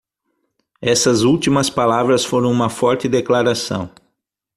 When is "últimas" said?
1.21-1.69